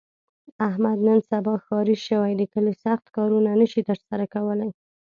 [0.67, 4.69] احمد نن سبا ښاري شوی، د کلي سخت کارونه نشي تر سره کولی.